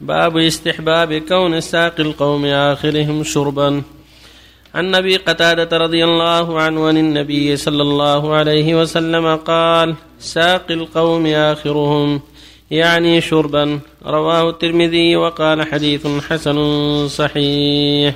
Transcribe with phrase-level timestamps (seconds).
[0.00, 3.82] باب استحباب كون ساقي القوم آخرهم شربا.
[4.74, 11.26] عن ابي قتادة رضي الله عنه عن النبي صلى الله عليه وسلم قال ساقي القوم
[11.26, 12.20] آخرهم
[12.70, 13.80] يعني شربا.
[14.06, 16.58] رواه الترمذي وقال حديث حسن
[17.08, 18.14] صحيح.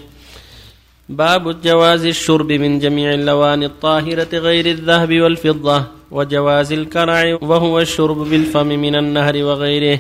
[1.09, 5.85] باب جواز الشرب من جميع اللوان الطاهرة غير الذهب والفضة.
[6.13, 9.99] وجواز الكرع وهو الشرب بالفم من النهر وغيره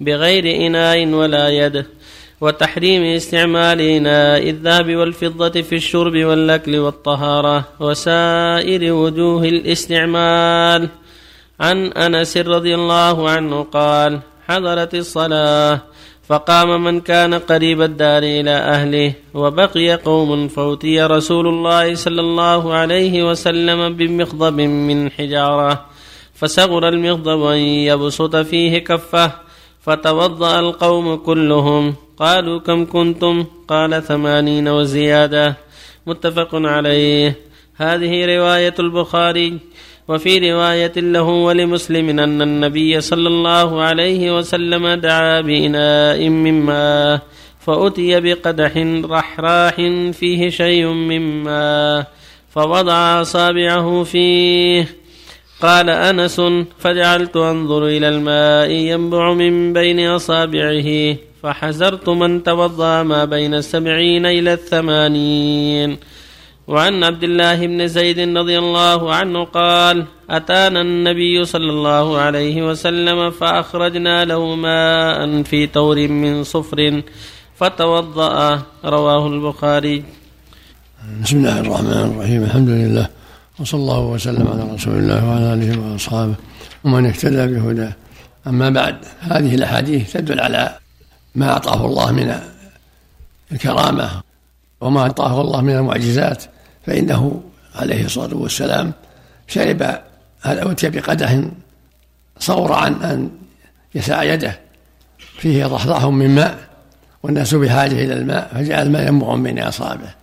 [0.00, 1.84] بغير إناء ولا يد
[2.40, 10.88] وتحريم استعمال إناء الذهب والفضة في الشرب والأكل والطهارة وسائر وجوه الاستعمال.
[11.60, 15.80] عن أنس رضي الله عنه قال حضرت الصلاة
[16.28, 23.30] فقام من كان قريب الدار إلى أهله وبقي قوم فأتي رسول الله صلى الله عليه
[23.30, 25.86] وسلم بمخضب من حجارة
[26.34, 29.32] فصغر المخضب أن يبسط فيه كفه
[29.80, 35.56] فتوضأ القوم كلهم قالوا كم كنتم؟ قال ثمانين وزيادة.
[36.06, 37.36] متفق عليه.
[37.76, 39.58] هذه رواية البخاري.
[40.08, 47.20] وفي رواية له ولمسلم أن النبي صلى الله عليه وسلم دعا بإناء من ماء
[47.60, 48.72] فأتي بقدح
[49.04, 49.74] رحراح
[50.12, 52.06] فيه شيء من ماء
[52.50, 54.88] فوضع أصابعه فيه.
[55.62, 56.40] قال أنس
[56.78, 64.52] فجعلت أنظر إلى الماء ينبع من بين أصابعه فحذرت من توضأ ما بين السبعين إلى
[64.52, 65.96] الثمانين.
[66.68, 73.30] وعن عبد الله بن زيد رضي الله عنه قال أتانا النبي صلى الله عليه وسلم
[73.30, 77.02] فأخرجنا له ماء في تور من صفر
[77.56, 80.04] فتوضأ رواه البخاري.
[81.22, 82.40] بسم الله الرحمن الرحيم.
[82.42, 83.06] الحمد لله
[83.60, 86.34] وصلى الله وسلم على رسول الله وعلى آله وأصحابه
[86.84, 87.92] ومن اهتدى بهداه.
[88.46, 90.78] أما بعد هذه الأحاديث تدل على
[91.34, 92.28] ما أعطاه الله من
[93.52, 94.08] الكرامة
[94.80, 96.44] وما أعطاه الله من المعجزات.
[96.86, 97.42] فإنه
[97.74, 98.92] عليه الصلاة والسلام
[99.46, 100.00] شرب
[100.44, 101.40] أتي بقدح
[102.38, 103.30] صور عن أن
[103.94, 104.58] يسع يده.
[105.38, 106.58] فيه ضحضاح من ماء
[107.22, 110.14] والناس بحاجة إلى الماء فجعل الماء ينبع من أصابعه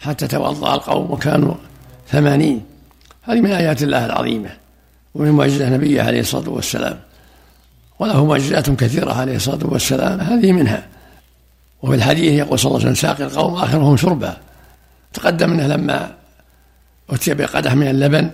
[0.00, 1.54] حتى توضأ القوم وكانوا
[2.08, 2.64] ثمانين.
[3.22, 4.50] هذه من آيات الله العظيمة
[5.14, 6.98] ومن معجزة نبيه عليه الصلاة والسلام.
[7.98, 10.86] وله معجزات كثيرة عليه الصلاة والسلام هذه منها.
[11.82, 14.36] وفي الحديث يقول صلى الله عليه وسلم ساقي القوم آخرهم شربا.
[15.12, 16.14] تقدم انه لما
[17.10, 18.30] أتي بقدح من اللبن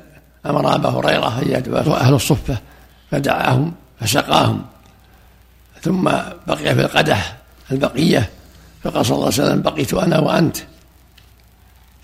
[0.46, 2.58] أمر أبا هريرة أن يدعو أهل الصفة
[3.10, 4.64] فدعاهم فسقاهم
[5.82, 6.04] ثم
[6.46, 7.36] بقي في القدح
[7.72, 8.30] البقية
[8.82, 10.56] فقال صلى الله عليه وسلم بقيت أنا وأنت.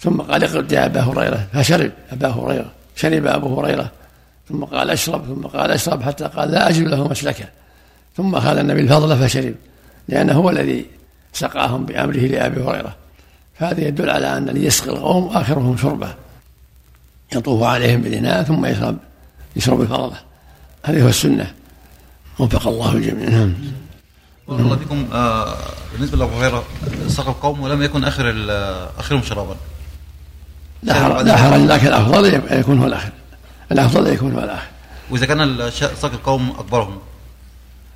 [0.01, 1.47] ثم قال اقرد يا أبا هريرة.
[1.53, 3.91] فشرب أبا هريرة شرب أبو هريرة.
[4.49, 5.27] ثم قال اشرب.
[5.27, 6.03] ثم قال اشرب.
[6.03, 7.45] حتى قال لا أجد له مسلكا
[8.17, 9.55] ثم اخذ النبي الفضل فشرب
[10.09, 10.87] لأنه هو الذي
[11.33, 12.97] سقاهم بأمره لأبي هريرة.
[13.63, 16.15] فهذا يدل على أن الذي يسقي القوم آخرهم شربة.
[17.33, 18.97] يطوف عليهم بالإناء ثم يشرب
[19.57, 20.17] يشرب الفضلة
[20.85, 21.55] هذه هو السنة.
[22.39, 23.29] وفق الله الجميع.
[23.29, 23.55] نعم.
[24.49, 25.07] بارك الله فيكم.
[25.13, 25.57] آه
[25.93, 26.65] بالنسبة لأبو هريرة
[27.07, 28.35] سقى القوم ولم يكن آخر
[28.99, 29.57] آخرهم شرابا.
[30.83, 33.13] لا حرج لا حرج لكن الأفضل يكون هو الآخر.
[33.73, 34.69] الأفضل يكون هو الآخر.
[35.11, 36.99] وإذا كان سقى القوم أكبرهم.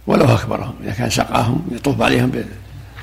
[0.06, 0.74] ولو أكبرهم.
[0.84, 2.44] إذا كان سقاهم يطوف عليهم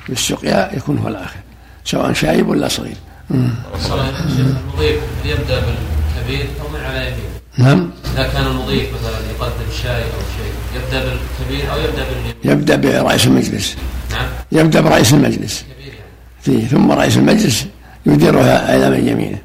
[0.10, 1.40] بالسقيا يكون هو الآخر.
[1.86, 2.96] سواء شايب ولا صغير.
[3.32, 7.90] المضيف يبدأ بالكبير أو من على يمين نعم.
[8.14, 13.28] إذا كان المضيف مثلا يقدم شاي أو شيء يبدأ بالكبير أو يبدأ باليمين؟ يبدأ برئيس
[13.28, 13.76] المجلس.
[14.12, 14.28] نعم.
[14.52, 15.64] يبدأ برئيس المجلس.
[15.64, 16.62] كبير يعني.
[16.62, 16.68] فيه.
[16.68, 17.66] ثم رئيس المجلس
[18.06, 19.38] يديرها إلى من يمينه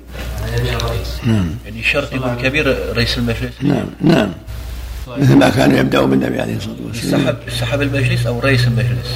[0.43, 1.09] على يمين الرئيس.
[1.27, 1.51] نعم.
[1.65, 3.87] يعني شرط يكون كبير رئيس المجلس؟ نعم.
[4.01, 4.33] نعم.
[5.19, 7.25] مثل ما كانوا يبداوا بالنبي عليه الصلاة والسلام.
[7.25, 9.09] سحب سحب المجلس أو رئيس المجلس؟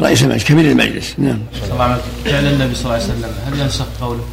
[0.00, 1.14] رئيس المجلس كبير المجلس.
[1.18, 1.38] نعم.
[1.60, 2.32] صلى الله عليه وسلم.
[2.32, 4.24] فعل النبي صلى الله عليه وسلم هل ينسخ قوله؟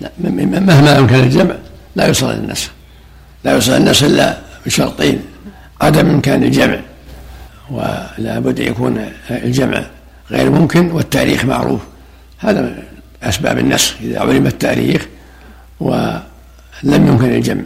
[0.00, 1.54] لا مهما أمكن الجمع
[1.96, 2.70] لا يوصل إلى النسخ
[3.44, 5.22] لا يوصل النسخ إلا بشرطين
[5.80, 6.80] عدم إمكان الجمع
[7.70, 9.84] ولا بد أن يكون الجمع
[10.30, 11.80] غير ممكن والتاريخ معروف.
[12.38, 12.82] هذا من
[13.22, 15.06] أسباب النسخ إذا علم التاريخ
[15.80, 16.22] ولم
[16.84, 17.62] يمكن الجمع.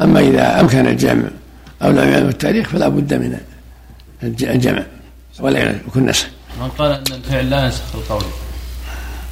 [0.00, 1.24] أما إذا أمكن الجمع
[1.82, 3.38] أو لم يعلم التاريخ فلا بد من
[4.22, 4.82] الج- الجمع
[5.40, 6.26] ولا يكون نسخ.
[6.60, 8.24] من قال أن الفعل لا ينسخ القول.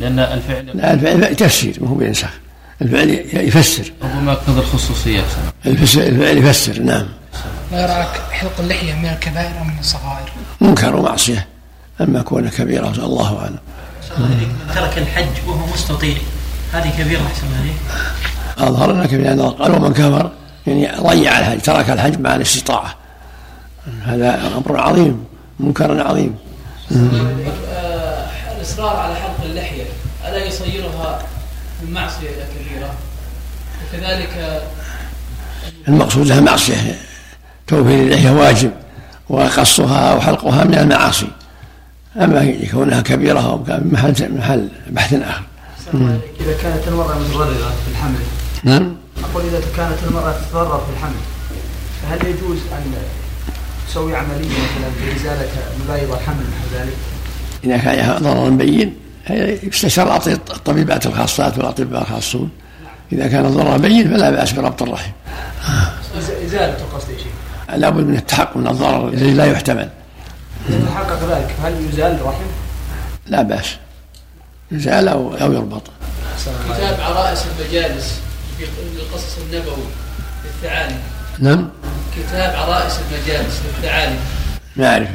[0.00, 2.29] لأن الفعل لا الفعل تفسير ما هو بينسخ.
[2.82, 3.93] الفعل يفسر.
[4.03, 5.21] ربما يقتضي الخصوصيه
[5.67, 7.06] الفس- الفعل يفسر نعم.
[7.73, 10.29] ما يراك حلق اللحية من الكبائر أو من الصغائر؟
[10.61, 11.47] منكر ومعصية
[12.00, 13.59] أما كونه كبيرة الله أعلم.
[14.75, 16.17] ترك الحج وهو مستطيع.
[16.73, 17.75] هذه كبيرة أحسن هذه
[18.69, 20.31] أظهر أنه كبيرة لأنه قال ومن كفر
[20.67, 22.94] يعني ضيع الحج ترك الحج مع الاستطاعة.
[24.05, 25.25] هذا أمر عظيم
[25.61, 26.35] منكر عظيم.
[28.56, 29.84] الإصرار على حلق اللحية
[30.28, 31.22] ألا يصيرها
[31.82, 32.94] من معصية إلى كبيرة؟
[33.82, 34.62] وكذلك
[35.88, 36.98] المقصود لها معصية
[37.66, 38.70] توفير اللحية واجب
[39.28, 41.28] وقصها أو حلقها من المعاصي.
[42.16, 45.42] أما كونها كبيرة أو محل محل بحث آخر.
[46.40, 48.20] إذا كانت المرأة متضررة في الحمل
[48.64, 48.96] نعم.
[49.25, 51.20] أقول إذا كانت المرأة تتضرر في الحمل
[52.02, 52.92] فهل يجوز أن
[53.88, 55.48] تسوي عملية مثلا لإزالة
[55.84, 56.96] مبايض الحمل نحو ذلك؟
[57.64, 58.96] إذا كان ضرر بين
[59.62, 62.50] يستشار الطبيبات الخاصات والأطباء الخاصون.
[63.12, 65.10] إذا كان الضرر بين فلا بأس بربط الرحم.
[66.46, 67.76] إزالة القصد يا شيخ.
[67.76, 69.88] لابد من التحقق من الضرر الذي لا يحتمل.
[70.69, 72.44] إذا تحقق ذلك هل يزال الرحم؟
[73.26, 73.76] لا بأس.
[74.72, 75.82] يزال أو أو يربط.
[76.75, 78.20] كتاب عرائس المجالس
[78.58, 78.64] في
[78.96, 79.84] القصص النبوي
[80.44, 80.96] للثعالب
[81.38, 81.69] نعم.
[82.16, 83.62] كتاب عرائس المجالس.
[83.66, 84.19] للثعالب
[84.76, 85.11] ما أعرفه